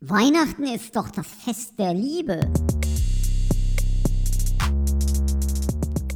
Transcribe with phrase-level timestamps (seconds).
[0.00, 2.40] Weihnachten ist doch das Fest der Liebe.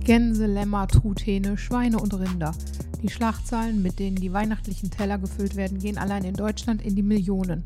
[0.04, 2.54] Gänse, Lämmer, Truthähne, Schweine und Rinder.
[3.02, 7.02] Die Schlachtzahlen, mit denen die weihnachtlichen Teller gefüllt werden, gehen allein in Deutschland in die
[7.02, 7.64] Millionen.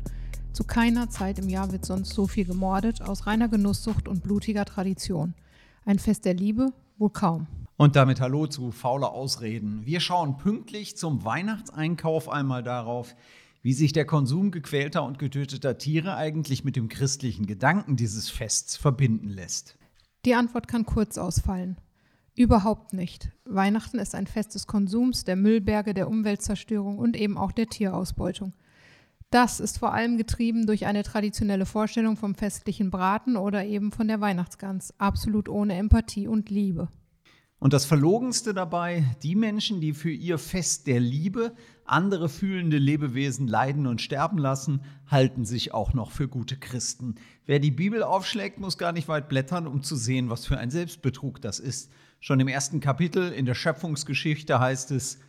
[0.53, 4.65] Zu keiner Zeit im Jahr wird sonst so viel gemordet, aus reiner Genusssucht und blutiger
[4.65, 5.35] Tradition.
[5.85, 6.73] Ein Fest der Liebe?
[6.97, 7.45] Wohl kaum.
[7.77, 9.85] Und damit Hallo zu Faule Ausreden.
[9.85, 13.13] Wir schauen pünktlich zum Weihnachtseinkauf einmal darauf,
[13.61, 18.77] wie sich der Konsum gequälter und getöteter Tiere eigentlich mit dem christlichen Gedanken dieses Fests
[18.77, 19.77] verbinden lässt.
[20.25, 21.77] Die Antwort kann kurz ausfallen.
[22.35, 23.31] Überhaupt nicht.
[23.45, 28.53] Weihnachten ist ein Fest des Konsums, der Müllberge, der Umweltzerstörung und eben auch der Tierausbeutung.
[29.31, 34.07] Das ist vor allem getrieben durch eine traditionelle Vorstellung vom festlichen Braten oder eben von
[34.07, 36.89] der Weihnachtsgans, absolut ohne Empathie und Liebe.
[37.59, 43.47] Und das Verlogenste dabei, die Menschen, die für ihr Fest der Liebe andere fühlende Lebewesen
[43.47, 47.15] leiden und sterben lassen, halten sich auch noch für gute Christen.
[47.45, 50.69] Wer die Bibel aufschlägt, muss gar nicht weit blättern, um zu sehen, was für ein
[50.69, 51.89] Selbstbetrug das ist.
[52.19, 55.19] Schon im ersten Kapitel in der Schöpfungsgeschichte heißt es,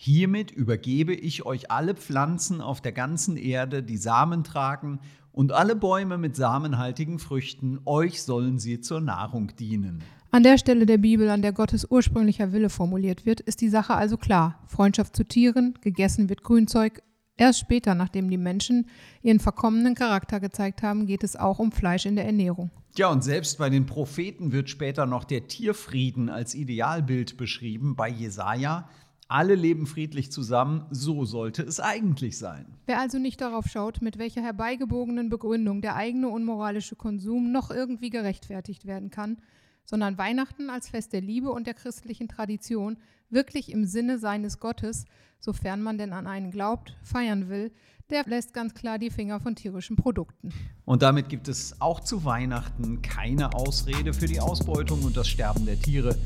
[0.00, 5.00] Hiermit übergebe ich euch alle Pflanzen auf der ganzen Erde, die Samen tragen,
[5.38, 10.02] und alle Bäume mit samenhaltigen Früchten, euch sollen sie zur Nahrung dienen.
[10.32, 13.94] An der Stelle der Bibel, an der Gottes ursprünglicher Wille formuliert wird, ist die Sache
[13.94, 14.58] also klar.
[14.66, 17.04] Freundschaft zu Tieren, gegessen wird Grünzeug.
[17.36, 18.88] Erst später, nachdem die Menschen
[19.22, 22.72] ihren verkommenen Charakter gezeigt haben, geht es auch um Fleisch in der Ernährung.
[22.96, 27.94] Ja, und selbst bei den Propheten wird später noch der Tierfrieden als Idealbild beschrieben.
[27.94, 28.88] Bei Jesaja
[29.28, 32.66] alle leben friedlich zusammen, so sollte es eigentlich sein.
[32.86, 38.10] Wer also nicht darauf schaut, mit welcher herbeigebogenen Begründung der eigene unmoralische Konsum noch irgendwie
[38.10, 39.38] gerechtfertigt werden kann,
[39.84, 42.96] sondern Weihnachten als Fest der Liebe und der christlichen Tradition
[43.30, 45.04] wirklich im Sinne seines Gottes,
[45.38, 47.70] sofern man denn an einen glaubt, feiern will,
[48.10, 50.50] der lässt ganz klar die Finger von tierischen Produkten.
[50.86, 55.66] Und damit gibt es auch zu Weihnachten keine Ausrede für die Ausbeutung und das Sterben
[55.66, 56.16] der Tiere.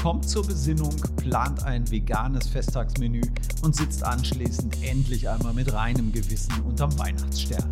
[0.00, 3.20] Kommt zur Besinnung, plant ein veganes Festtagsmenü
[3.62, 7.68] und sitzt anschließend endlich einmal mit reinem Gewissen unterm Weihnachtsstern.